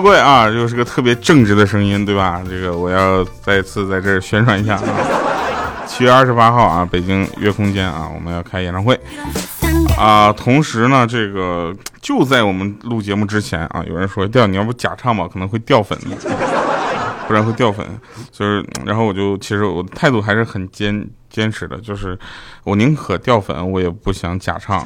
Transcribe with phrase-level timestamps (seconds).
[0.00, 2.42] 各位啊，又是个特别正直的声音，对吧？
[2.50, 4.82] 这个我要再次在这儿宣传一下啊，
[5.86, 8.98] 七月二十八号啊，北京月空间啊，我们要开演唱会
[9.96, 10.32] 啊。
[10.32, 11.72] 同时呢，这个
[12.02, 15.96] 就在我们录节目之前啊，有人说掉你要不假唱吧，可能会掉粉，
[17.28, 17.86] 不然会掉粉。
[18.32, 22.18] 就是，然后我就其实我态度还是很坚坚持的，就是
[22.64, 24.84] 我宁可掉粉，我也不想假唱。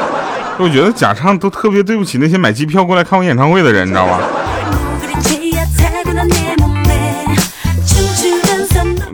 [0.60, 4.20] 我觉得假唱都特别对不起那些买机票过来看我演唱会的人，你知道吧？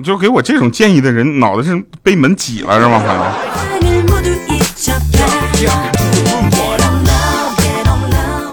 [0.07, 3.23] 就给我这种建议的人，脑袋是被门挤了是吗，朋友？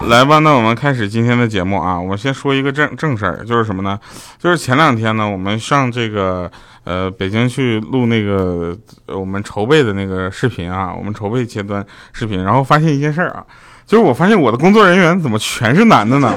[0.10, 2.00] 来吧，那我们开始今天的节目啊！
[2.00, 4.00] 我先说一个正正事儿，就是什么呢？
[4.40, 6.50] 就是前两天呢，我们上这个。
[6.86, 13.42] 呃，北京去录那个我们筹备的那个视频啊，我们筹备阶段视频，然后发现一件事儿啊，
[13.88, 16.34] 就是我发现我的工作人员怎么全是男的呢？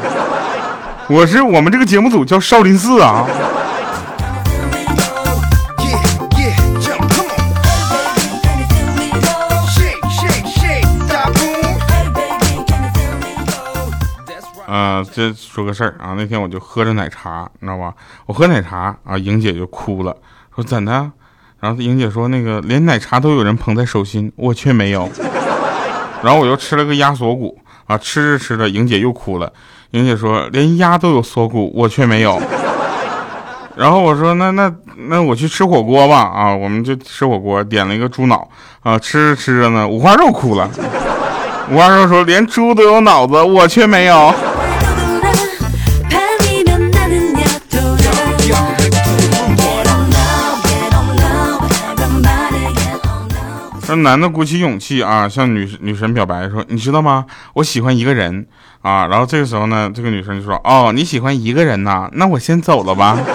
[1.09, 3.27] 我是我们这个节目组叫少林寺啊。
[15.17, 17.95] 这说个事儿啊，那天我就喝着奶茶，你知道吧？
[18.27, 20.15] 我喝奶茶啊，莹姐就哭了。
[20.55, 21.11] 说怎的？
[21.59, 25.09] 然后莹姐说那个连奶茶都有人捧在手心，我却没有。
[26.23, 29.51] 然后我又吃了个鸭锁骨啊，吃着吃着，莹姐又哭了。
[29.93, 32.39] 莹姐说连鸭都有锁骨，我却没有。
[33.75, 34.71] 然后我说那那
[35.09, 38.47] 那我去吃火锅吧啊，我们就吃火锅，点了一个猪脑
[38.83, 40.69] 啊，吃着吃着呢，五花肉哭了。
[41.71, 44.31] 五花肉说连猪都有脑子，我却没有。
[53.87, 57.25] 说男的鼓起勇气啊，向女女神表白说：“你知道吗？
[57.55, 58.45] 我喜欢一个人
[58.83, 62.09] 啊。”然后这个时候呢，这个女生就说：“哦，你喜欢一个人呐？
[62.15, 63.17] 那我先走了吧。”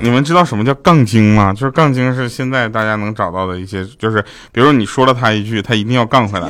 [0.00, 1.52] 你们知道什么叫杠精吗？
[1.52, 6.48] 就是杠精是现在大家能找到的一些，就是比如你说了他一句，他一定要杠回来，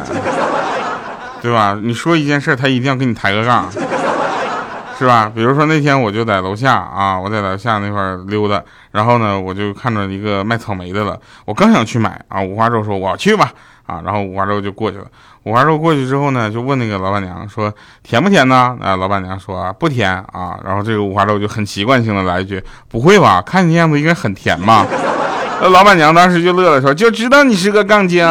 [1.42, 1.78] 对吧？
[1.82, 3.70] 你说一件事，他一定要跟你抬个杠。
[5.02, 5.32] 是吧？
[5.34, 13.52] 比如说那天我就在楼下啊，我在楼下那块溜达，然后呢，我就看着一个卖草莓的了，我刚想去买啊，五花肉说我去吧
[13.84, 15.06] 啊，然后五花肉就过去了。
[15.42, 17.74] 五花肉过去之后呢，就问那个老板娘说
[18.04, 18.76] 甜不甜呢？
[18.80, 23.42] 啊，老板娘说不甜啊，然后这个五花肉就很习惯性的来一句不会吧？
[23.44, 24.86] 看你样子应该很甜吧？
[25.60, 28.24] 那 老板娘当时就乐了，说就知道你是个杠精。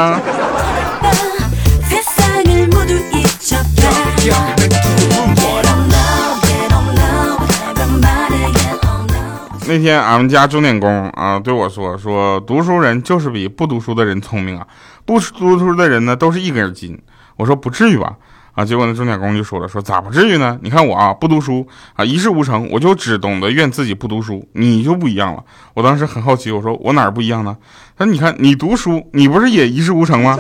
[9.68, 14.68] 那天俺们家钟点工啊对我说说读书人就是比不读书的人聪明啊，
[15.06, 17.00] 不读书的人呢都是一根筋。
[17.38, 18.14] 我说不至于吧
[18.54, 20.60] 啊，结果那钟点工就说了说咋不至于呢？
[20.62, 25.44] 你看我啊不读书啊一事无成，我就只懂得怨自己不读书，你就不一样了。
[25.74, 27.56] 我当时很好奇，我说我哪儿不一样呢？
[27.98, 30.38] 他说你看你读书，你不是也一事无成吗？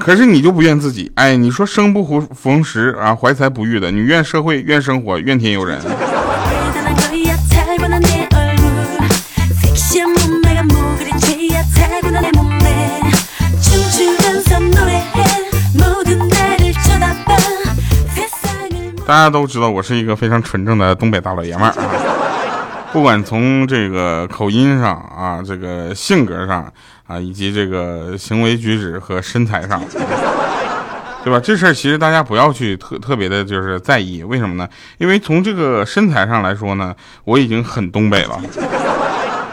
[0.00, 5.80] 可是你就不怨自己，哎，你说生不逢时啊，怀才不遇的，你怨社会，怨生活，怨天尤人。
[19.04, 21.84] 大家都知道我是一个非常纯正的东北大老爷们儿啊，
[22.92, 26.72] 不管从这个口音上啊，这个性格上
[27.06, 29.82] 啊，以及这个行为举止和身材上，
[31.22, 31.38] 对吧？
[31.40, 34.22] 这事儿其实大家不要去特特别的，就是在意。
[34.22, 34.66] 为什么呢？
[34.96, 38.40] 因为从这个身材上来说呢，我已经很东北了。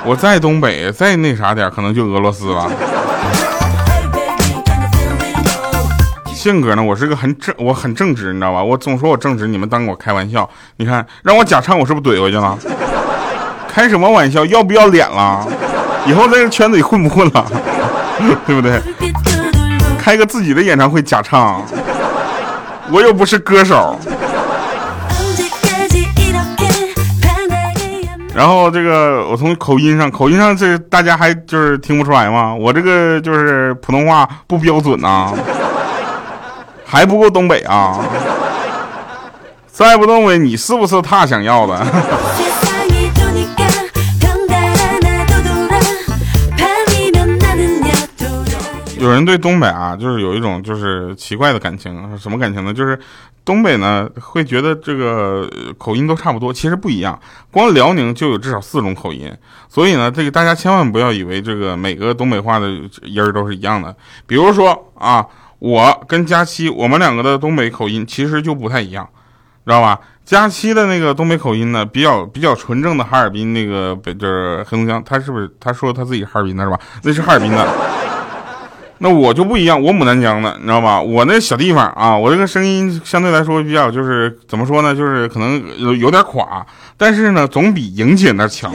[0.05, 2.71] 我在东北，再那啥点，可能就俄罗斯了。
[6.33, 8.63] 性格呢，我是个很正，我很正直，你知道吧？
[8.63, 10.49] 我总说我正直，你们当我开玩笑。
[10.77, 12.57] 你看，让我假唱，我是不是怼回去了？
[13.67, 14.45] 开什么玩笑？
[14.45, 15.45] 要不要脸了？
[16.07, 17.45] 以后在这圈子里混不混了？
[18.47, 18.81] 对不对？
[19.99, 21.61] 开个自己的演唱会假唱，
[22.89, 23.99] 我又不是歌手。
[28.39, 32.55] 然后这个，我从口音上，口音上这大家还就是听不出来吗？
[32.55, 35.33] 我这个就是普通话不标准呐。
[36.85, 37.99] 还不够东北啊！
[39.67, 41.85] 再不东北，你是不是他想要的？
[48.99, 52.73] 有人对东北啊，就是有一种就是奇怪的感情，什么感情呢？
[52.73, 52.99] 就是
[53.45, 57.17] 东北呢会觉得这个口音都差不多，其实不一样。
[57.49, 59.31] 光辽宁就有至少四种口音，
[59.69, 62.67] 所以呢，这个大家千万不要以为这个每个东北话的
[63.03, 63.95] 音儿都是一样的。
[64.27, 65.25] 比如说啊，
[65.59, 69.07] 我跟佳期，我们两个的东北口音其实就不太一样，
[69.65, 69.97] 知道吧？
[70.25, 76.79] 佳期的那个东北口音呢，比较比较纯正的哈尔滨那个北就是黑龙江，他是不是他说他自己哈尔滨的是吧？
[77.01, 77.65] 那是哈尔滨的。
[79.01, 80.99] 那我就不一样，我牡丹江的，你知道吧？
[80.99, 84.93] 我那小地方啊，我这个声音相对来说比较就是怎么说呢？
[84.93, 86.65] 就是可能有有点垮，
[86.97, 88.73] 但是呢，总比莹姐那强。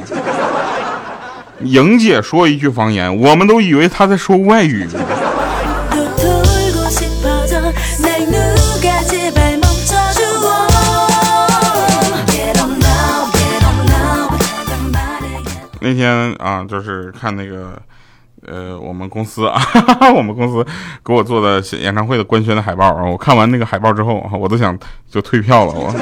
[1.60, 4.88] 莹姐说一句方言，我们都以为她在说外语。
[15.80, 17.78] 那天啊，就是看那个。
[18.46, 19.61] 呃，我们公司啊，
[20.14, 20.67] 我们公司
[21.05, 24.79] 给我做的演唱会的官宣的海报啊，我看完那个海报之后，我都想
[25.11, 25.73] 就退票了。
[25.73, 25.94] 我。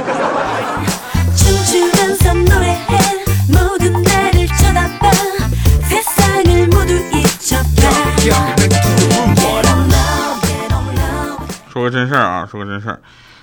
[11.72, 13.00] 说个真事儿啊，说个真事儿，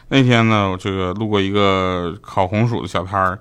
[0.10, 3.40] 那天呢，我这个路过一个烤红薯的小摊儿。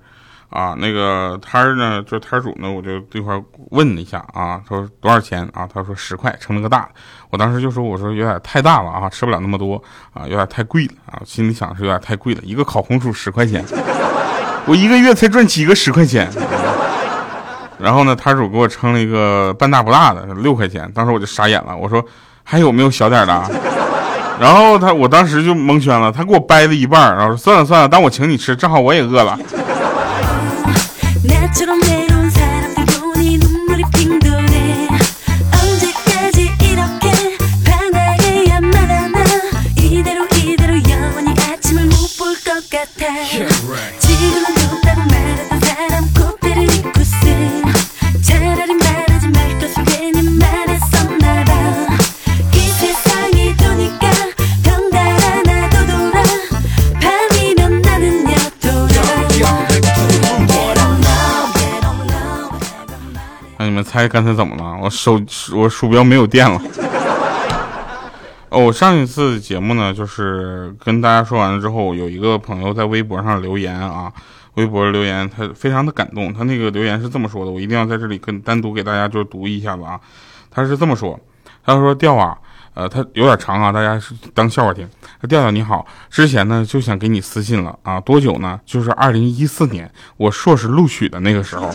[0.50, 3.38] 啊，那个摊儿呢，就摊主呢，我就这块
[3.70, 5.68] 问了一下啊，他说多少钱啊？
[5.72, 6.88] 他说十块，称了个大。
[7.30, 9.82] 我当时就说，我说有点太大了啊，吃不了那么多
[10.14, 11.20] 啊，有点太贵了啊。
[11.24, 13.62] 心里想是有点太贵了，一个烤红薯十块钱，
[14.66, 16.30] 我一个月才赚几个十块钱。
[17.78, 22.02] 然后呢，摊主给我称了一个半大不大的六块钱，当时我就傻眼了，我说
[22.42, 23.32] 还有没有小点的？
[23.34, 23.48] 啊
[24.40, 29.36] 然后他，我当时就蒙圈了，他给我掰了一半，然后说算了算了，当我请你吃，正好我也饿了。
[31.28, 34.88] 나처럼 외로운 사람들 보니 눈물이 핑 도네
[35.62, 39.24] 언제까지 이렇게 반하게야만 하나?
[39.76, 43.06] 이대로 이대로 영원히 아침을 못 볼 것 같아.
[43.06, 44.07] Yeah, right.
[63.98, 64.78] 猜刚才怎么了？
[64.80, 65.20] 我手
[65.56, 66.60] 我鼠标没有电了。
[68.48, 74.12] 哦，我上一次节目呢，就是跟大家说完了之后，有一个朋友在微博上留言啊，
[74.54, 76.32] 微博留言，他非常的感动。
[76.32, 79.98] 他那个留言是这么说的，我一定要在这里跟单独给大家就读一下子啊。
[80.48, 81.18] 他是这么说，
[81.66, 82.38] 他说调啊，
[82.74, 84.88] 呃，他有点长啊，大家是当笑话听。
[85.28, 88.60] 调调你好，之前呢就想给你私信了啊，多久呢？
[88.64, 91.68] 就是二零一四年我硕士录取的那个时候。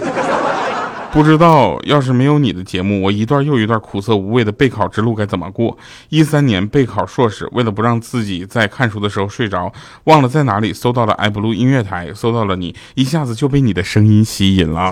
[1.13, 5.77] 不知道要是没有你的节目，我一段又一段苦涩无味的备考之路该怎么过？
[6.09, 9.71] 一三年备考硕士，为了不让自己在看书的时候睡着，
[10.05, 14.91] 忘了在哪里搜到了 iBlue 音乐台，搜到了你，一下子就被你的声音吸引了，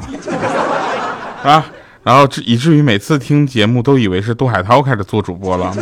[1.42, 1.66] 啊，
[2.04, 5.76] 然后至以至于每次听节目都以为是杜海涛开始做主播了。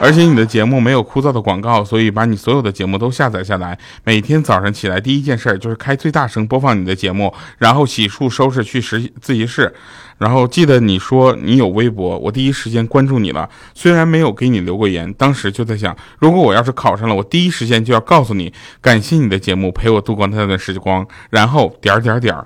[0.00, 3.78] 而且你的节目没有枯燥的广告，所以把你所有的节目都下载下来。
[4.04, 9.72] 每天早上起来第一件事就是开最大声播放你的节目，然后洗漱收拾去实自习室。
[10.18, 13.48] 然后记得你说你有微博，我第一时间关注你了。
[13.74, 21.06] 虽然没有给你留过言，当时就在想，如果我要是考上了，我第一时间就要告诉你，感谢你的节目陪我度过那段时光。
[21.30, 22.36] 然后点点点，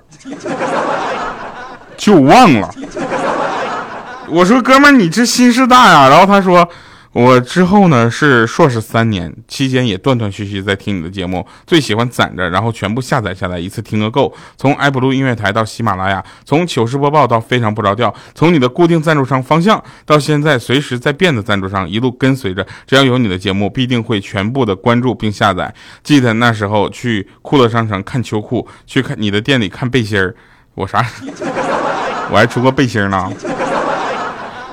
[1.97, 2.73] 就忘了。
[4.29, 6.07] 我说哥们儿，你这心事大呀。
[6.07, 6.67] 然后他说。
[7.11, 14.31] 我之后呢是硕士三年期间也断断续续在听你的节目，最喜欢攒着，然后全部下载下来一次听个够。
[14.57, 25.73] 从爱普鲁音乐台到喜马拉雅，从糗事播报到非常不着调，从你的固定赞助商方向到现在随时在变的赞助商，一路跟随着，只要有你的节目，必定会全部的关注并下载。
[26.03, 30.35] 记得那时候去酷乐商城看秋裤，去看你的店里看背心儿，
[30.75, 31.03] 我啥？
[32.31, 33.31] 我还出过背心儿呢。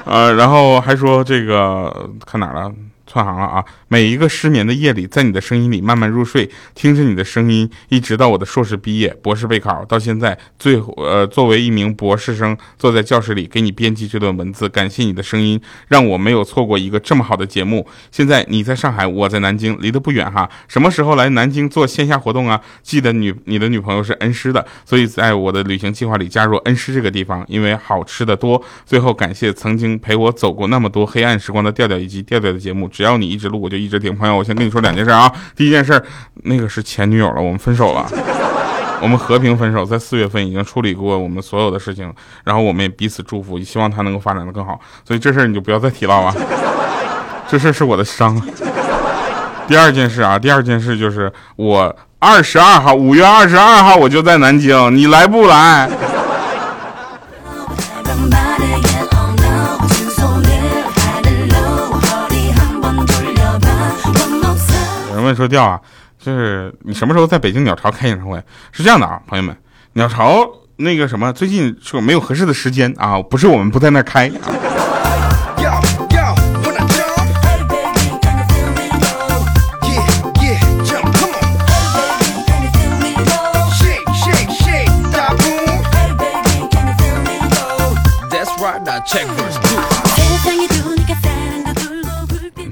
[0.06, 2.72] 啊，然后还说这个看哪了？
[3.06, 3.64] 串行了啊！
[3.88, 17.86] 每一个失眠的夜里，在你的声音里慢慢入睡，听着你的声音，一直到我的硕士毕业、博士备考，到现在，最呃，作为一名博士生，坐在教室里给你编辑这段文字，感谢你的声音，让我没有错过一个这么好的节目。
[18.10, 20.50] 现在你在上海，我在南京，离得不远哈。
[20.66, 22.60] 什么时候来南京做线下活动啊？
[22.82, 28.60] 记得女你的女朋友是恩施的，所以在我的旅行计划里加入恩施这个地方，因为好吃的多。
[28.84, 32.90] 最后感谢曾经陪我走过那么多黑暗时光的调调以及调调的节目。
[32.96, 34.16] 只要你一直录，我就一直听。
[34.16, 35.30] 朋友，我先跟你说两件事啊。
[35.54, 36.02] 第一件事，
[36.44, 38.10] 那个是前女友了，我们分手了，
[39.02, 42.10] 我们和平分手，在四月份已经处理过我们所有的事情，
[42.42, 44.80] 然后我们也彼此祝福，希望他能够发展的更好。
[45.06, 46.34] 所以这事儿你就不要再提了啊。
[47.46, 48.40] 这事儿是我的伤。
[49.68, 55.86] 第二件事啊，第二件事就是我二十二号，五月二十二号我就在南京，你来不来？
[65.26, 65.80] 问说调啊，
[66.18, 68.40] 就是你什么时候在北京鸟巢开演唱会？
[68.70, 69.56] 是这样的啊，朋友们，
[69.94, 74.54] 鸟巢那个什么，最近说没有合适的时间啊，不是我们不在那开啊。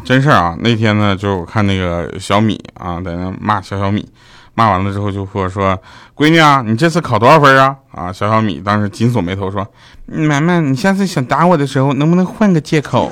[0.04, 0.54] 真事儿啊！
[0.60, 4.06] 那天呢，就是我看那个小米啊，在那骂小小米，
[4.54, 5.76] 骂完了之后就说说，
[6.14, 7.74] 闺女啊，你这次考多少分啊？
[7.90, 9.66] 啊，小小米当时紧锁眉头说，
[10.06, 13.10] 妈妈，你下次想打我的时候，能不能换个借口？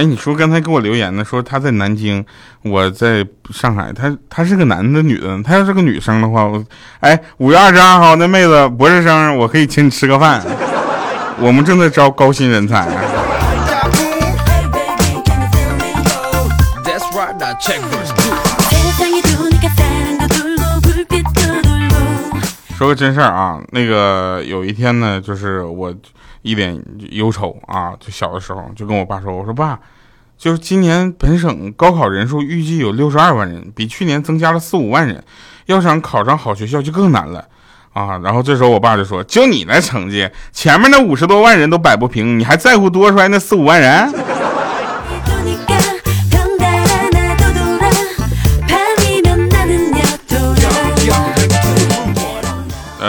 [0.00, 2.24] 哎，你说刚才给我留言的说他在南京，
[2.62, 5.42] 我在上海，他他是个男的女的？
[5.42, 6.64] 他要是个女生的话，我
[7.00, 10.42] 哎，五月二十二号那妹子博士生，我可以请你吃个饭。
[11.38, 12.88] 我们正在招高薪人才。
[22.74, 25.94] 说个真事儿啊，那个有一天呢，就是我。
[26.42, 27.92] 一脸忧愁啊！
[28.00, 29.78] 就小的时候就跟我爸说：“我说爸，
[30.38, 35.22] 就是今年本省高考人数预计有六十二万人，比去年增加了四五万人，
[35.66, 37.46] 要想考上好学校就更难了
[37.92, 44.10] 啊！”然后这时候我爸就说：“就你那成绩，前面那五十多万人都摆不平，你还在乎多出来那四五万人？”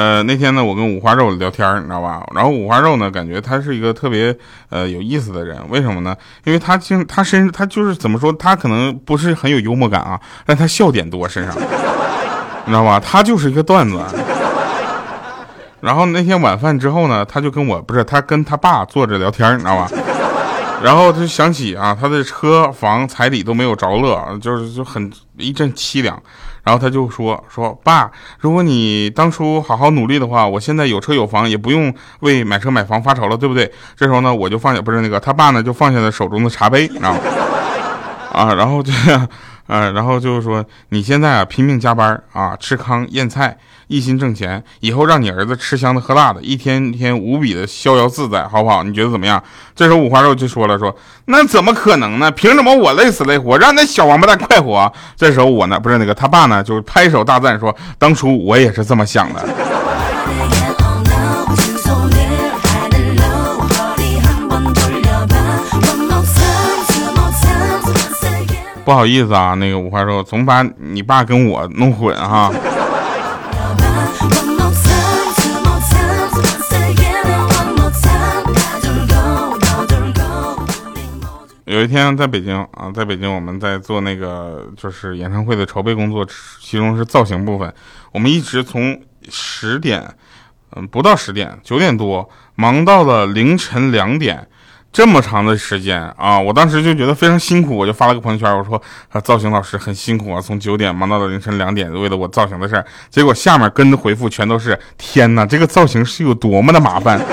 [0.01, 2.25] 呃，那天呢，我跟五花肉聊天你知道吧？
[2.33, 4.35] 然后五花肉呢，感觉他是一个特别
[4.69, 6.15] 呃有意思的人，为什么呢？
[6.43, 11.53] 因为他经他身他就是怎么说，他可能不是很有幽默感啊，但他笑点多，身上，
[12.65, 12.99] 你知道吧？
[12.99, 14.03] 他就是一个段子。
[15.81, 19.87] 然后那天晚饭之后呢，他就跟我不是他跟他爸坐着聊天，你知道吧？
[20.81, 26.19] 然后他就想起啊，他的车房彩礼都没有着落，就是就很一阵凄凉。
[26.63, 33.71] 然后他就说说爸，如果你当初好好努力的话，我现在有车有房，也不用为买车买房发愁了，对不对？
[33.95, 37.19] 这时候呢，我就放下，不是那个他爸呢，就放下了手中的茶杯，然后？
[38.31, 39.27] 啊，然后这样，
[39.71, 43.57] 呃，然后就是说你现在啊拼命加班啊，吃糠咽菜。
[43.87, 48.83] 一心挣钱，以后让你儿子吃香的喝辣的，一天天无比的逍遥自在，好不好？
[48.83, 49.43] 你觉得怎么样？
[49.75, 52.31] 这时候五花肉就说了，说那怎么可能呢？
[52.31, 54.89] 凭什么我累死累活，让那小王八蛋快活？
[55.17, 59.70] 这时候我呢，不是那个他爸呢，就是拍手大赞说，当初我也是这么想的。
[68.83, 72.51] 不好意思啊，那个五花肉总把你爸跟我弄混哈。
[81.65, 86.27] 有一天在北京啊，在北京我们在做那个就是演唱会的筹备工作，
[86.59, 87.73] 其中是造型部分。
[88.11, 90.03] 我们一直从十点，
[90.75, 94.45] 嗯，不到十点，九点多忙到了凌晨两点，
[94.93, 96.37] 这么长的时间啊！
[96.37, 102.85] 我当时就觉得非常辛苦，我就发了个朋友圈，我说啊，造型老师很辛苦啊，从九点忙到了凌晨两点，为了我造型的事儿。
[103.09, 107.21] 结果下面跟的回复全都是：天哪，这个造型是有多么的麻烦。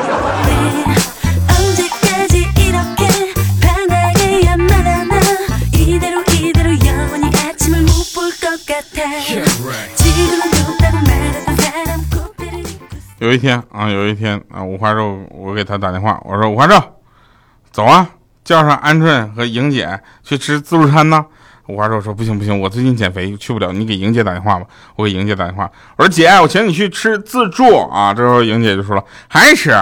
[13.18, 16.80] 有一天啊，有一天啊，五花肉，我给他打电话，我说五花肉，
[17.78, 18.08] 走啊，
[18.44, 21.25] 叫上鹌鹑和莹姐去吃自助餐呢。
[21.68, 24.66] 五花肉说不行不行，我最近减肥去不了，你给莹姐打电话吧。
[24.97, 28.12] 我给莹姐打电话，我说姐，我请你去吃自助啊。
[28.12, 29.73] 这时候莹姐就说了，还吃。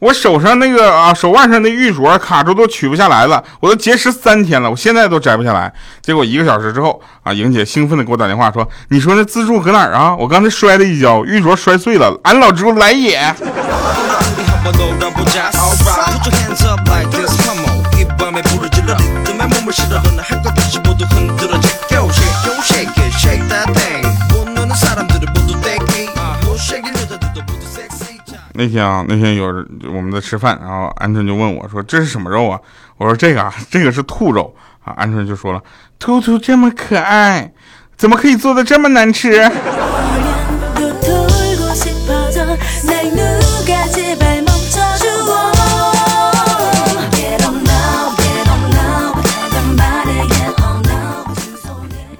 [0.00, 5.72] 我手上那个啊，手腕上的玉镯卡住都取不下来了，我都节食三天了，我现在都摘不下来。
[6.02, 10.14] 结果一个小时之后啊，莹姐兴奋的给我打电话说：“你说那自助搁哪儿啊？
[10.14, 13.18] 我刚才摔了一跤，玉镯摔碎了，俺老朱来也。”
[28.54, 29.46] 那天啊，那天有
[29.92, 32.58] 我们在吃饭，然后鹌鹑就问我说：“这是什么肉啊？”
[32.98, 34.52] 我说：“这个啊， 这个是兔肉
[34.84, 35.62] 啊。”鹌鹑就说了
[36.00, 37.52] ：“兔兔这么可爱，
[37.96, 39.48] 怎么可以做的这么难吃？”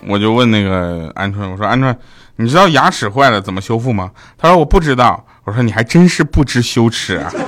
[0.09, 1.95] 我就问那个鹌鹑，我说鹌鹑，
[2.37, 4.11] 你知道牙齿坏了怎么修复吗？
[4.37, 5.25] 他说我不知道。
[5.45, 7.33] 我说你还真是不知羞耻啊！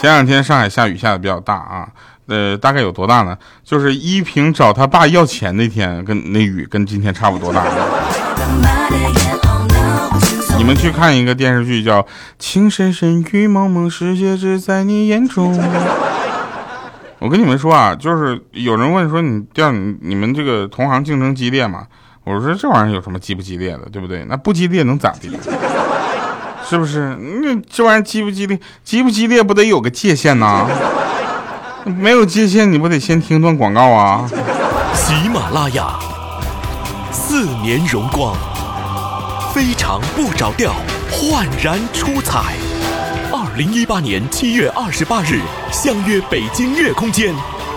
[0.00, 1.86] 前两天上海下雨下的比较大啊，
[2.26, 3.38] 呃，大概有多大呢？
[3.62, 7.64] 就是依萍找他爸要钱那天，跟那雨跟今天差不多大。
[10.58, 12.02] 你们去看一个电视剧叫
[12.40, 15.56] 《情深深雨蒙蒙，世界只在你眼中》。
[17.22, 21.86] 我跟你们说啊，就是有人问说你这样，你们这个同行竞争激烈吗？
[22.24, 24.24] 我说这玩意儿有什么激不激烈的，对不对？
[24.28, 25.30] 那不激烈能咋地？
[26.68, 27.16] 是不是？
[27.42, 28.58] 那这玩意儿激不激烈？
[28.82, 30.66] 激不激烈不得有个界限呐？
[31.84, 34.28] 没有界限，你不得先听段广告啊？
[34.94, 35.98] 喜马拉雅，
[37.10, 38.36] 四年荣光，
[39.52, 40.72] 非常不着调，
[41.10, 42.56] 焕然出彩。
[43.52, 45.38] 二零一八年七月二十八日，
[45.70, 47.34] 相约北京乐空间，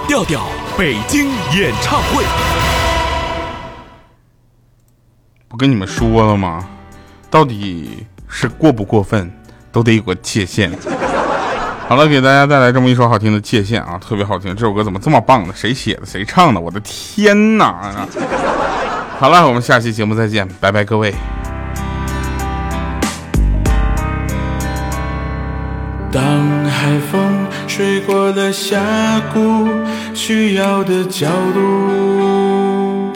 [0.07, 2.23] 调调北京演唱会。
[5.49, 6.65] 不跟你们说了吗？
[7.29, 8.07] 到底？
[8.29, 9.29] 是过不过分，
[9.69, 10.71] 都得有个界限。
[11.89, 14.55] 好了，给大家带来这么一首好听的《界限》啊，特别好听。
[14.55, 15.53] 这首歌怎么这么棒呢？
[15.53, 16.05] 谁写的？
[16.05, 16.61] 谁唱的？
[16.61, 18.07] 我的天哪！
[19.19, 21.13] 好了，我们下期节目再见，拜拜，各位。
[26.15, 26.23] 当
[26.63, 28.79] 海风吹过了峡
[29.33, 29.67] 谷，
[30.13, 33.11] 需要的角度。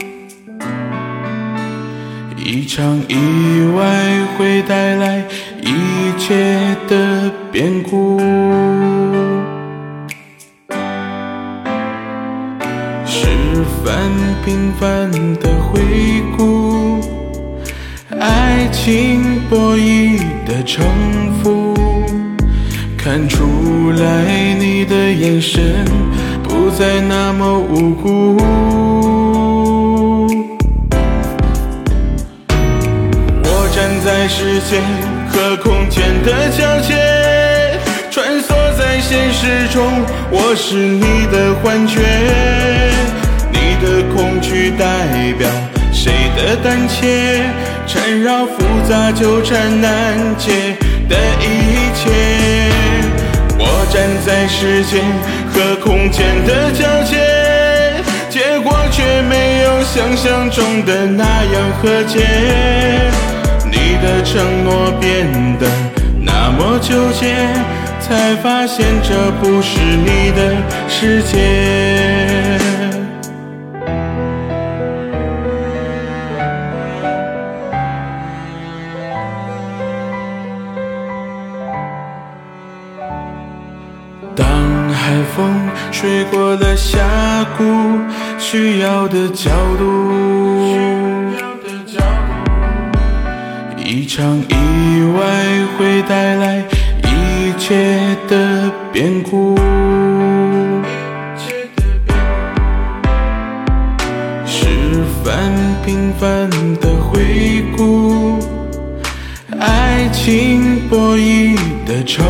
[2.36, 3.86] 一场意外
[4.38, 5.24] 会带来
[5.62, 8.20] 一切的变故，
[13.06, 13.28] 是
[13.82, 13.96] 反
[14.44, 15.80] 平凡的回
[16.36, 17.00] 顾，
[18.20, 20.86] 爱情博弈的成，
[23.12, 25.84] 看出来你的眼神
[26.44, 28.38] 不再那么无辜。
[33.44, 34.84] 我站在时间
[35.28, 37.80] 和空间的交界，
[38.12, 39.84] 穿梭在现实中，
[40.30, 42.02] 我是你的幻觉。
[43.52, 45.50] 你的恐惧代表
[45.92, 47.42] 谁的胆怯？
[47.88, 48.54] 缠绕复
[48.88, 50.78] 杂纠缠难解
[51.10, 52.10] 的一切。
[53.58, 55.04] 我站在时间
[55.52, 57.18] 和空间的交界，
[58.30, 63.12] 结果却没有想象中的那样和解。
[63.66, 65.28] 你的承诺变
[65.60, 65.68] 得
[66.22, 67.36] 那么纠结，
[68.00, 70.56] 才发现这不是你的
[70.88, 72.49] 世界。
[84.40, 84.48] 当
[84.88, 86.98] 海风吹过了峡
[87.58, 87.66] 谷，
[88.40, 89.84] 需要的角度。
[93.76, 95.20] 一场意外
[95.78, 96.64] 会带来
[97.04, 99.58] 一切的变故，
[104.46, 105.36] 是反
[105.86, 106.50] 平凡
[106.80, 108.40] 的回顾，
[109.60, 112.26] 爱情博弈的成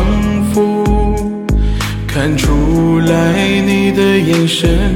[4.20, 4.94] 眼神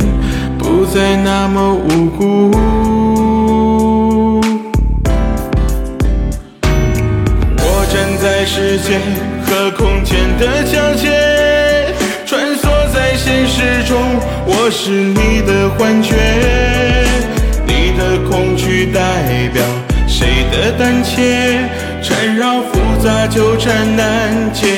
[0.59, 2.51] 不再那么无辜。
[7.57, 9.01] 我站在时间
[9.45, 11.95] 和空间的交界，
[12.27, 13.99] 穿梭在现实中，
[14.47, 16.15] 我是你的幻觉。
[17.67, 19.01] 你的恐惧代
[19.53, 19.63] 表
[20.07, 21.59] 谁的胆怯？
[22.03, 24.74] 缠绕复杂纠缠难解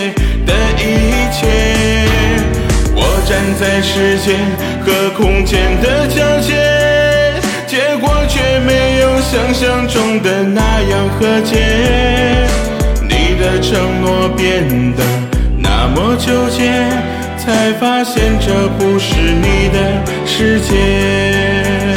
[3.77, 4.39] 在时间
[4.87, 6.55] 和空间的交界，
[7.67, 12.49] 结果却没有想象中的那样和解。
[13.03, 15.05] 你的承诺变得
[15.59, 16.73] 那么纠结，
[17.37, 21.96] 才发现这不是你的世界。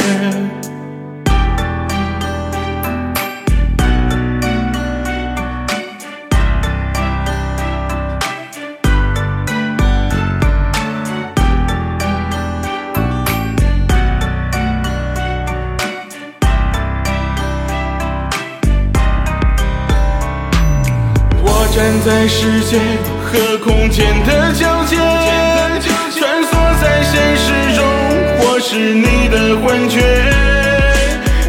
[22.04, 22.80] 在时间
[23.22, 24.96] 和空间的交界，
[26.18, 27.84] 穿梭在现实中，
[28.40, 30.00] 我是你的幻觉。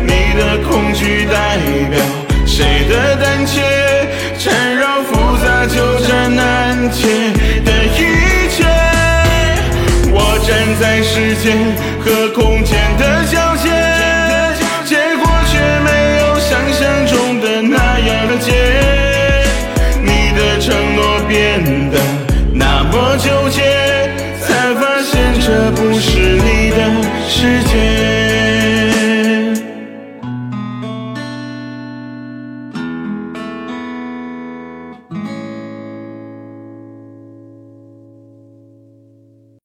[0.01, 1.57] 你的恐惧代
[1.89, 1.99] 表
[2.45, 3.61] 谁的胆怯？
[4.37, 7.07] 缠绕复杂纠缠难解
[7.63, 8.65] 的一切。
[10.11, 10.49] 我站
[10.81, 11.31] 在时。
[11.41, 11.57] 间
[11.99, 12.50] 和空